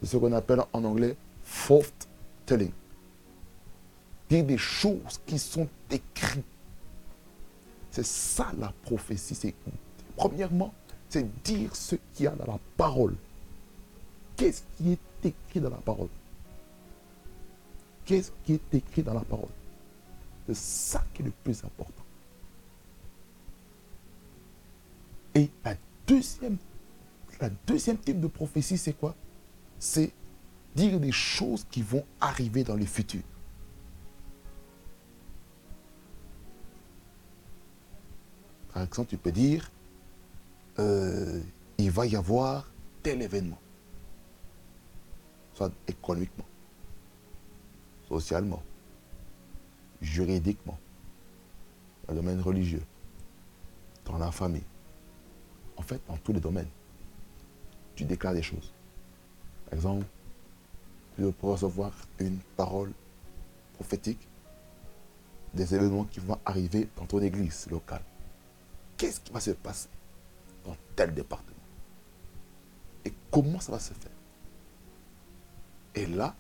[0.01, 1.85] C'est ce qu'on appelle en anglais fault
[2.46, 2.72] telling
[4.29, 6.44] dire des choses qui sont écrites.
[7.92, 9.37] C'est ça la prophétie.
[9.37, 9.55] C'est,
[10.16, 10.74] premièrement,
[11.08, 13.14] c'est dire ce qu'il y a dans la parole.
[14.36, 16.08] Qu'est-ce qui est écrit dans la parole?
[18.04, 19.48] Qu'est-ce qui est écrit dans la parole?
[20.46, 22.04] C'est ça qui est le plus important.
[25.34, 25.74] Et la
[26.06, 26.56] deuxième,
[27.40, 29.14] la deuxième type de prophétie, c'est quoi?
[29.78, 30.12] C'est
[30.74, 33.22] dire des choses qui vont arriver dans le futur.
[38.72, 39.70] Par exemple, tu peux dire,
[40.78, 41.40] euh,
[41.78, 42.70] il va y avoir
[43.02, 43.58] tel événement,
[45.54, 46.44] soit économiquement,
[48.08, 48.62] socialement,
[50.00, 50.78] juridiquement,
[52.06, 52.82] dans le domaine religieux,
[54.04, 54.64] dans la famille,
[55.76, 56.68] en fait, dans tous les domaines.
[57.94, 58.72] Tu déclares des choses.
[59.66, 60.06] Par exemple,
[61.16, 62.92] tu peux recevoir une parole
[63.74, 64.26] prophétique
[65.54, 68.02] des événements qui vont arriver dans ton église locale
[68.98, 69.88] qu'est-ce qui va se passer?
[70.96, 71.57] Tel département
[73.04, 74.12] Et comment ça va se faire?
[75.94, 76.35] Et là,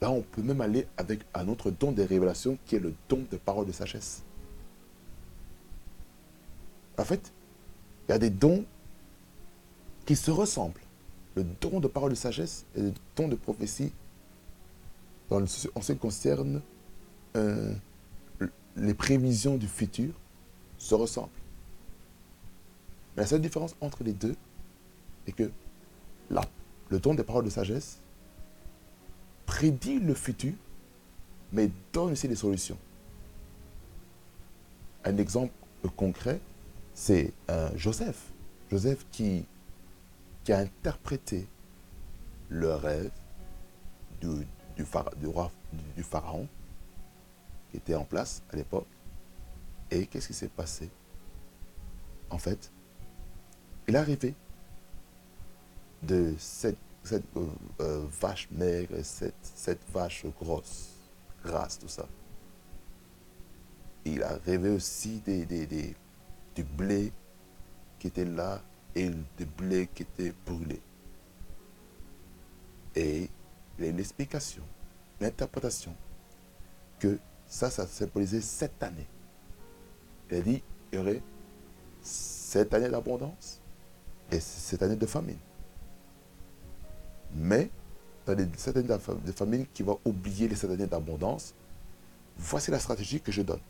[0.00, 3.24] là, on peut même aller avec un autre don de révélation qui est le don
[3.30, 4.22] de parole de sagesse.
[6.98, 7.32] En fait,
[8.08, 8.64] il y a des dons
[10.04, 10.80] qui se ressemblent.
[11.34, 13.92] Le don de parole de sagesse et le don de prophétie
[15.30, 16.60] en ce qui concerne
[17.36, 17.74] euh,
[18.76, 20.12] les prévisions du futur,
[20.78, 21.30] se ressemblent.
[23.16, 24.36] Mais la seule différence entre les deux
[25.26, 25.50] est que
[26.30, 26.42] là,
[26.88, 27.98] le don des paroles de sagesse
[29.46, 30.54] prédit le futur,
[31.52, 32.78] mais donne aussi des solutions.
[35.04, 35.52] Un exemple
[35.96, 36.40] concret,
[36.94, 38.32] c'est euh, Joseph.
[38.70, 39.44] Joseph qui,
[40.48, 41.46] a interprété
[42.48, 43.10] le rêve
[44.20, 44.28] du,
[45.24, 45.50] roi,
[45.96, 46.48] du, pharaon
[47.70, 48.86] qui était en place à l'époque.
[49.90, 50.90] Et qu'est-ce qui s'est passé?
[52.30, 52.72] En fait,
[53.92, 54.34] il est arrivé
[56.02, 57.46] de cette, cette euh,
[57.80, 60.94] euh, vache maigre, cette, cette vache grosse,
[61.44, 62.08] grasse, tout ça.
[64.06, 65.44] Il a rêvé aussi des,
[66.54, 67.12] du blé
[67.98, 68.62] qui était là
[68.94, 70.80] et du blé qui était brûlé.
[72.94, 73.28] Et
[73.78, 74.62] il y a une explication,
[75.20, 75.94] une interprétation
[76.98, 79.08] que ça, ça symbolisait sept années.
[80.30, 81.22] Il a dit, il y aurait
[82.00, 83.61] sept années d'abondance
[84.32, 85.38] et sept années de famine.
[87.34, 87.70] Mais,
[88.26, 91.54] dans les sept années de famine qui vont oublier les sept années d'abondance,
[92.38, 93.60] voici la stratégie que je donne.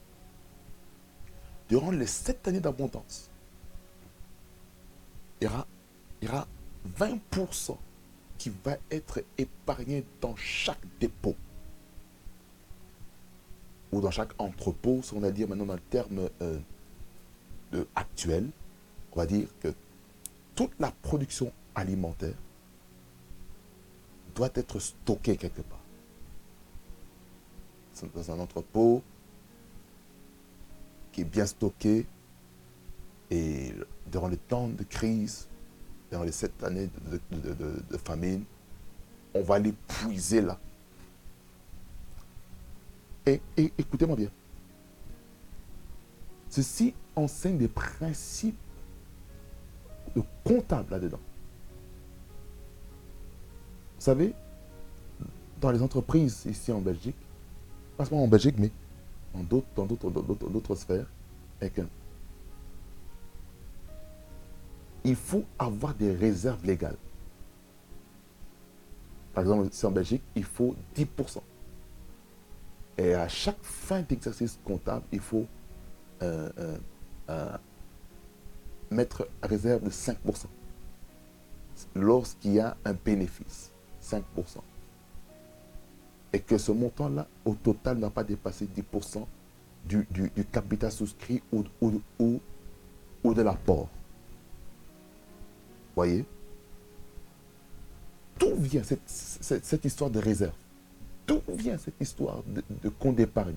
[1.69, 3.31] Durant les sept années d'abondance,
[5.41, 5.67] il y aura,
[6.21, 6.47] il y aura
[6.99, 7.77] 20%
[8.39, 11.37] qui va être épargné dans chaque dépôt
[13.93, 16.59] ou dans chaque entrepôt, si on va dire maintenant dans le terme euh,
[17.95, 18.49] actuel,
[19.13, 19.73] on va dire que
[20.55, 22.35] toute la production alimentaire
[24.35, 25.79] doit être stockée quelque part.
[28.15, 29.03] Dans un entrepôt
[31.13, 32.07] qui est bien stocké
[33.31, 33.73] et
[34.11, 35.47] durant les temps de crise,
[36.11, 36.91] dans les sept années
[37.31, 38.45] de, famine,
[39.35, 40.59] on va les puiser là.
[43.25, 44.31] Et, écoutez-moi bien.
[46.51, 48.59] Ceci enseigne des principes
[50.17, 51.21] de comptable là-dedans.
[53.99, 54.35] Vous savez,
[55.61, 57.17] dans les entreprises ici en Belgique,
[57.97, 58.71] pas seulement en Belgique, mais
[59.35, 61.07] dans d'autres sphères,
[61.61, 61.83] et que
[65.05, 66.97] il faut avoir des réserves légales.
[69.35, 71.41] Par exemple, ici en Belgique, il faut 10%.
[72.99, 75.47] Et à chaque fin d'exercice comptable, il faut
[76.23, 76.77] euh, euh,
[77.31, 77.57] euh,
[78.93, 80.17] mettre réserve de 5%.
[81.95, 84.23] Lorsqu'il y a un bénéfice, 5%.
[86.33, 89.27] Et que ce montant-là, au total, n'a pas dépassé 10%
[89.85, 90.07] du,
[90.53, 92.41] capital souscrit ou, ou, ou,
[93.25, 93.89] ou de l'apport.
[95.95, 96.25] Voyez?
[98.39, 100.55] D'où vient cette histoire de réserve?
[101.27, 103.57] D'où vient cette histoire de, compte d'épargne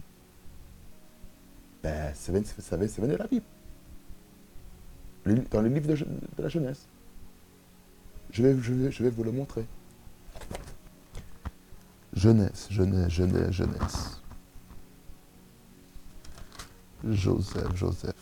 [1.82, 3.46] Ben, ça vient, de la Bible.
[5.26, 6.06] Dans le livre de,
[6.38, 6.86] la jeunesse.
[8.32, 8.56] Je vais,
[8.92, 9.66] je, vais, vous le montrer.
[12.14, 14.22] Jeunesse, jeunesse, jeunesse, jeunesse.
[17.04, 18.14] Joseph, Joseph.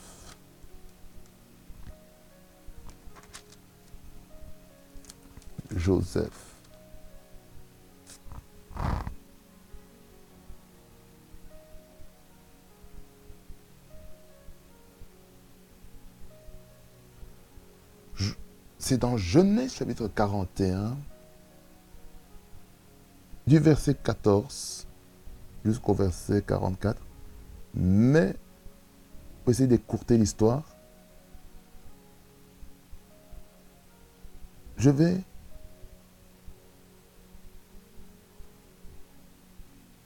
[5.76, 6.53] Joseph.
[18.86, 20.98] C'est dans Genèse chapitre 41,
[23.48, 24.86] du verset 14
[25.63, 27.01] jusqu'au verset 44.
[27.76, 28.36] Mais,
[29.41, 30.64] pour essayer d'écourter l'histoire,
[34.76, 35.22] je vais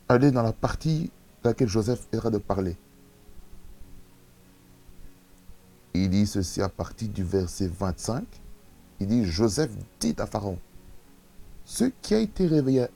[0.07, 1.09] aller dans la partie
[1.41, 2.77] dans laquelle Joseph est de parler.
[5.95, 8.23] Il dit ceci à partir du verset 25
[8.99, 10.57] il dit, Joseph dit à Pharaon,
[11.65, 12.87] ce qui a été révélé,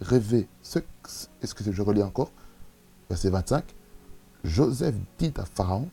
[0.00, 2.32] rêvé, est-ce que je relis encore?
[3.08, 3.64] Verset 25.
[4.44, 5.88] Joseph dit à Pharaon,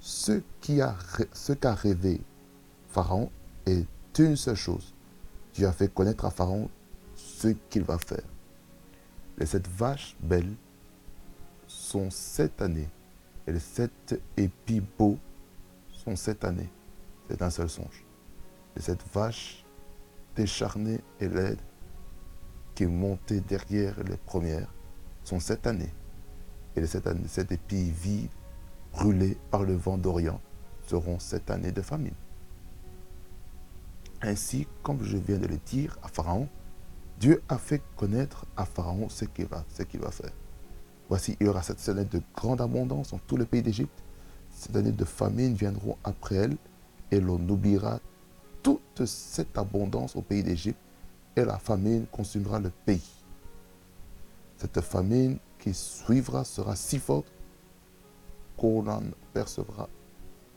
[0.00, 0.96] ce qui a,
[1.32, 2.20] ce qu'a rêvé
[2.88, 3.30] Pharaon
[3.66, 3.86] est
[4.18, 4.94] une seule chose.
[5.52, 6.68] Tu as fait connaître à Pharaon
[7.14, 8.24] ce qu'il va faire.
[9.38, 10.54] Les sept vaches belles
[11.66, 12.88] sont sept années.
[13.46, 15.18] Et les sept épis beaux
[15.92, 16.70] sont sept années.
[17.28, 18.05] C'est un seul songe
[18.80, 19.64] cette vache
[20.34, 21.60] décharnée et laide
[22.74, 24.72] qui est montée derrière les premières
[25.24, 25.92] sont cette année.
[26.76, 28.30] Et les sept, années, sept épis vides,
[28.92, 30.40] brûlés par le vent d'Orient,
[30.86, 32.14] seront cette année de famine.
[34.22, 36.48] Ainsi, comme je viens de le dire à Pharaon,
[37.18, 40.32] Dieu a fait connaître à Pharaon ce qu'il va, ce qu'il va faire.
[41.08, 44.02] Voici, il y aura cette année de grande abondance dans tout le pays d'Égypte.
[44.50, 46.56] Cette année de famine viendront après elle
[47.10, 48.00] et l'on oubliera
[48.66, 50.80] toute cette abondance au pays d'Égypte
[51.36, 53.08] et la famine consumera le pays.
[54.56, 57.30] Cette famine qui suivra sera si forte
[58.56, 59.02] qu'on n'en
[59.32, 59.88] percevra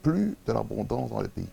[0.02, 1.50] plus de l'abondance dans le pays.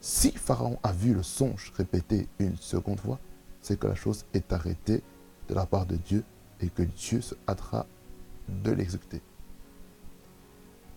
[0.00, 3.20] Si Pharaon a vu le songe répété une seconde fois,
[3.60, 5.00] c'est que la chose est arrêtée
[5.48, 6.24] de la part de Dieu
[6.60, 7.86] et que Dieu se hâtera
[8.48, 9.20] de l'exécuter.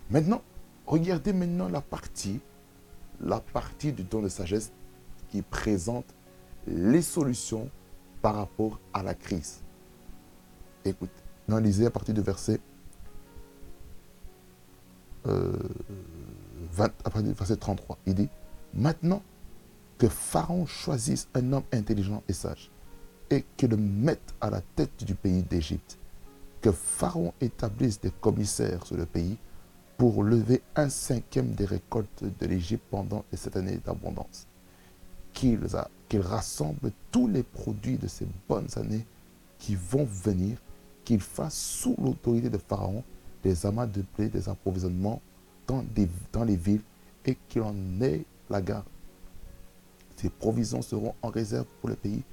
[0.10, 0.42] Maintenant,
[0.88, 2.40] regardez maintenant la partie,
[3.22, 4.72] la partie du don de sagesse
[5.30, 6.06] qui présente
[6.68, 7.70] les solutions
[8.22, 9.62] par rapport à la crise.
[10.86, 11.12] Écoute,
[11.48, 12.60] nous lisez à partir du verset,
[15.28, 15.52] euh,
[16.72, 17.98] 20, à partir du verset 33.
[18.06, 18.30] Il dit,
[18.74, 19.22] maintenant
[19.98, 22.72] que Pharaon choisisse un homme intelligent et sage,
[23.30, 25.98] et que le mette à la tête du pays d'Égypte,
[26.62, 29.38] que Pharaon établisse des commissaires sur le pays
[30.00, 34.48] pour lever un cinquième des récoltes de l'Égypte pendant cette année d'abondance,
[35.34, 35.60] qu'il
[36.22, 39.06] rassemble tous les produits de ces bonnes années
[39.60, 40.58] qui vont venir,
[41.04, 43.04] qu'il fasse sous l'autorité de Pharaon
[43.44, 45.22] des amas de blé, des approvisionnements
[45.68, 45.84] dans,
[46.46, 46.82] les villes
[47.26, 48.86] et qu'il en ait la garde.
[50.16, 52.24] Ces provisions seront en réserve pour le pays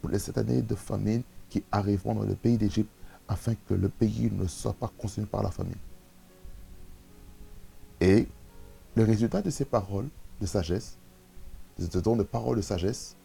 [0.00, 2.90] pour les sept années de famine qui arriveront dans le pays d'Égypte
[3.28, 5.78] afin que le pays ne soit pas consumé par la famine.
[8.02, 8.26] Et
[8.96, 10.08] le résultat de ces paroles
[10.40, 10.98] de sagesse,
[11.78, 13.16] de ce don de paroles de sagesse,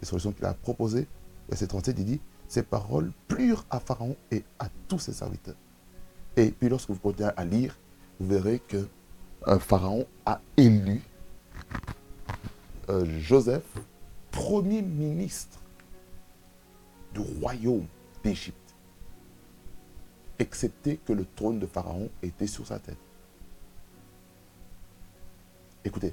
[0.00, 1.08] les solutions qu'il a proposées,
[1.48, 5.56] verset 37, il dit, ces paroles plurent à Pharaon et à tous ses serviteurs.
[6.36, 7.76] Et puis lorsque vous continuez à lire,
[8.20, 8.86] vous verrez que
[9.44, 11.02] un Pharaon a élu
[12.88, 13.64] euh, Joseph
[14.30, 15.58] premier ministre
[17.12, 17.86] du royaume
[18.22, 18.76] d'Égypte,
[20.38, 22.96] excepté que le trône de Pharaon était sur sa tête.
[25.86, 26.12] Écoutez,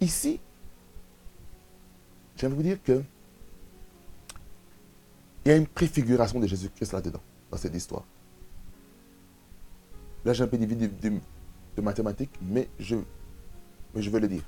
[0.00, 0.40] ici,
[2.36, 3.00] j'aimerais vous dire que
[5.44, 8.02] il y a une préfiguration de Jésus-Christ là-dedans, dans cette histoire.
[10.24, 12.96] Là, j'ai un peu divisé de, mathématiques, mais je,
[13.94, 14.42] mais je vais le dire.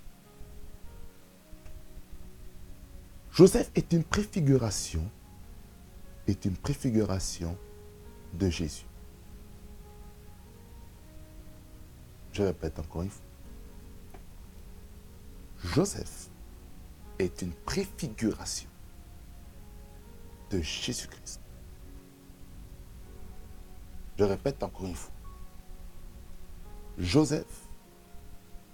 [3.30, 5.08] Joseph est une préfiguration,
[6.26, 7.56] est une préfiguration
[8.34, 8.84] de Jésus.
[12.32, 13.28] Je répète encore une fois.
[15.64, 16.30] Joseph
[17.18, 18.68] est une préfiguration
[20.50, 21.40] de Jésus-Christ.
[24.18, 25.12] Je répète encore une fois.
[26.96, 27.66] Joseph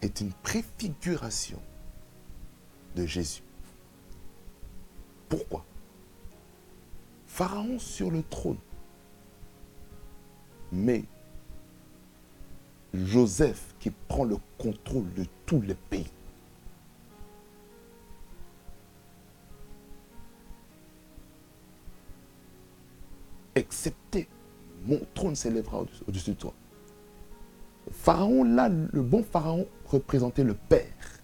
[0.02, 1.60] est une préfiguration
[2.94, 3.42] de Jésus.
[5.28, 5.64] Pourquoi?
[7.26, 8.58] Pharaon sur le trône.
[10.70, 11.04] Mais
[12.92, 16.10] Joseph qui prend le contrôle de tous les pays.
[23.54, 24.28] Excepté,
[24.86, 26.54] mon trône s'élèvera au-dessus de toi.
[27.90, 31.20] Pharaon, là, le bon Pharaon représentait le Père,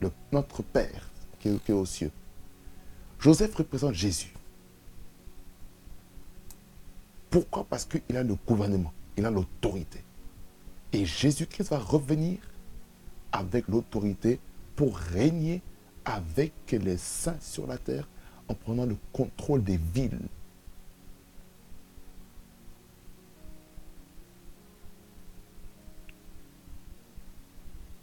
[0.00, 2.10] le, notre Père qui est aux cieux.
[3.18, 4.32] Joseph représente Jésus.
[7.30, 7.64] Pourquoi?
[7.64, 10.02] Parce qu'il a le gouvernement, il a l'autorité.
[10.92, 12.38] Et Jésus-Christ va revenir
[13.30, 14.40] avec l'autorité
[14.74, 15.62] pour régner
[16.04, 18.08] avec les saints sur la terre
[18.48, 20.18] en prenant le contrôle des villes.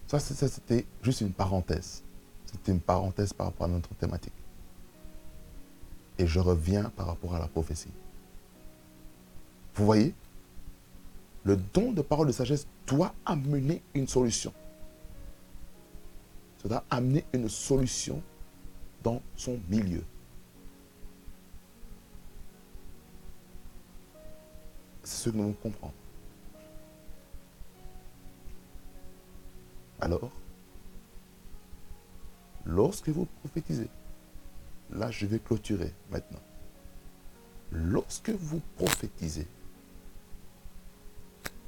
[0.08, 2.03] Ça, c'était juste une parenthèse.
[2.45, 4.34] C'était une parenthèse par rapport à notre thématique.
[6.18, 7.91] Et je reviens par rapport à la prophétie.
[9.76, 10.16] Vous voyez?
[11.43, 14.53] Le don de parole de sagesse doit amener une solution.
[16.62, 18.22] Ça doit amener une solution
[19.03, 20.03] dans son milieu.
[25.03, 25.93] C'est ce que nous comprenons.
[30.00, 30.32] Alors,
[32.66, 33.89] lorsque vous prophétisez,
[34.91, 36.39] Là, je vais clôturer maintenant.
[37.72, 39.48] Lorsque vous prophétisez,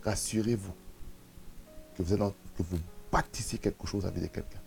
[0.03, 0.73] rassurez-vous
[1.97, 2.19] que vous, êtes
[2.57, 2.79] que vous
[3.11, 4.61] bâtissez quelque chose avec quelqu'un.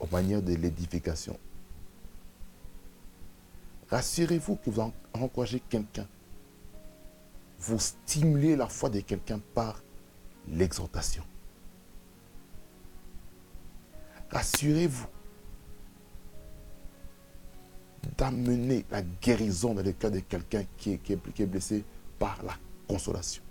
[0.00, 1.38] Aux manière de l'édification.
[3.88, 6.06] Rassurez-vous que vous encouragez quelqu'un.
[7.60, 9.80] Vous stimulez la foi de quelqu'un par
[10.48, 11.24] l'exhortation.
[14.30, 15.06] Rassurez-vous
[18.16, 21.84] d'amener la guérison dans le cœur de quelqu'un qui qui est blessé
[22.18, 22.54] par la
[22.88, 23.42] consolation.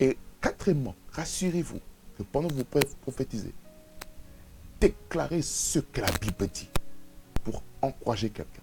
[0.00, 1.80] Et quatrièmement, rassurez-vous
[2.16, 2.64] que pendant que vous
[3.02, 3.52] prophétisez,
[4.80, 6.70] déclarez ce que la Bible dit
[7.42, 8.62] pour encourager quelqu'un.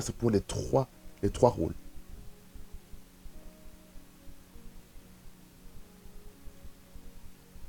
[0.00, 0.88] C'est pour les trois,
[1.22, 1.74] les trois rôles.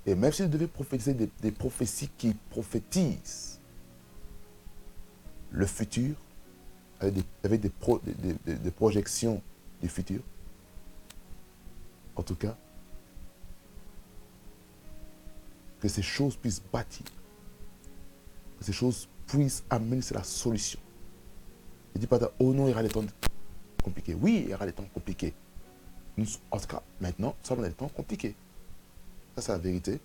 [0.05, 3.59] Et même si vous devez prophétiser des, prophéties qui prophétisent
[5.51, 6.15] le futur,
[6.99, 9.41] avec des, des projections
[9.81, 10.21] du futur,
[12.15, 12.55] en tout cas,
[15.81, 17.05] que ces choses puissent bâtir,
[18.59, 20.79] que ces choses puissent amener la solution.
[21.97, 23.03] Ne dis pas, oh non, il y aura des temps
[23.83, 24.13] compliqués.
[24.13, 25.33] Oui, il y aura des temps compliqués.
[26.51, 28.35] en tout cas, maintenant, nous sommes dans des temps compliqués.
[29.35, 29.99] Ça, c'est la vérité.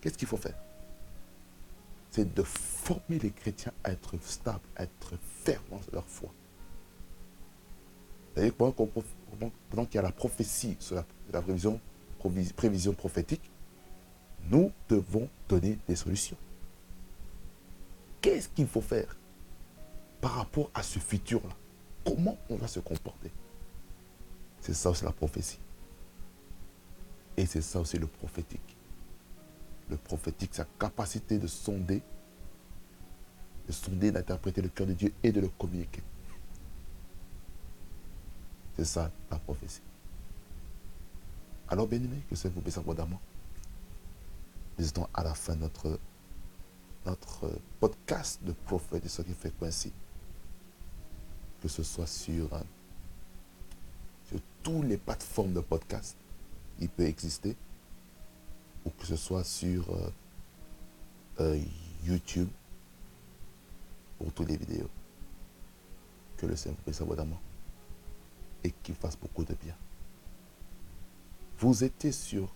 [0.00, 0.56] Qu'est-ce qu'il faut faire?
[2.10, 5.12] C'est de former les chrétiens à être stables, à être
[5.44, 6.28] fermes dans leur foi.
[8.34, 8.72] C'est-à-dire pendant,
[9.70, 11.78] pendant qu'il y a la prophétie sur la, la prévision,
[12.56, 13.48] prévision prophétique,
[14.50, 16.36] nous devons donner des solutions.
[18.20, 19.19] Qu'est-ce qu'il faut faire?
[20.20, 21.54] Par rapport à ce futur-là
[22.04, 23.30] Comment on va se comporter?
[24.60, 25.58] C'est ça aussi la prophétie.
[27.36, 28.76] Et c'est ça aussi le prophétique.
[29.88, 32.02] Le prophétique, sa capacité de sonder,
[33.66, 36.02] de sonder, d'interpréter le cœur de Dieu et de le communiquer.
[38.76, 39.82] C'est ça la prophétie.
[41.68, 43.20] Alors, bien aimé, que ça vous bénisse abondamment.
[44.78, 45.98] Nous à la fin de notre,
[47.04, 49.92] notre podcast de prophète de ce qui fait ainsi.
[51.60, 52.60] Que ce soit sur, euh,
[54.28, 56.16] sur toutes les plateformes de podcast,
[56.78, 57.56] il peut exister.
[58.84, 60.10] Ou que ce soit sur euh,
[61.40, 61.60] euh,
[62.04, 62.48] YouTube
[64.18, 64.88] pour toutes les vidéos.
[66.38, 67.40] Que le Seigneur bénisse abondamment
[68.64, 69.74] et qu'il fasse beaucoup de bien.
[71.58, 72.54] Vous étiez sur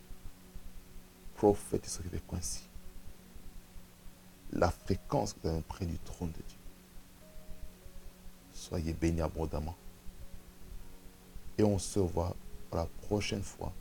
[1.35, 1.87] prophète
[2.33, 2.63] ainsi.
[4.53, 6.64] La fréquence que vous avez près du trône de Dieu.
[8.69, 9.77] Soyez bénis abondamment.
[11.59, 12.35] Et on se voit
[12.73, 13.73] la prochaine fois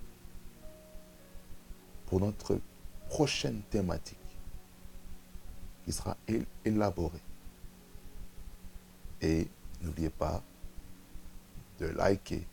[2.06, 2.60] pour notre
[3.10, 4.18] prochaine thématique
[5.86, 6.16] qui sera
[6.66, 7.22] élaborée.
[9.22, 9.48] Et
[9.82, 10.42] n'oubliez pas
[11.80, 12.46] de liker,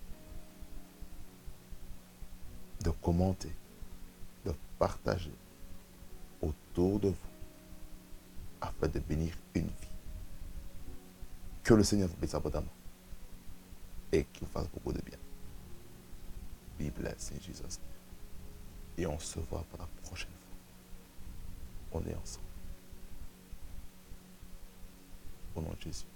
[2.85, 3.53] de commenter
[4.81, 5.31] partager
[6.41, 7.14] autour de vous
[8.62, 9.99] afin de bénir une vie.
[11.70, 12.66] Que le Seigneur vous bénisse abondamment
[14.10, 15.16] et qu'il vous fasse beaucoup de bien.
[16.80, 17.34] Be blessed.
[18.98, 22.00] Et on se voit pour la prochaine fois.
[22.00, 22.44] On est ensemble.
[25.54, 26.06] Au nom de Jésus.